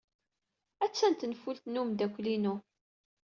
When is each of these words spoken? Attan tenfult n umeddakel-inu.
Attan 0.83 1.13
tenfult 1.15 1.63
n 1.67 1.79
umeddakel-inu. 1.81 2.55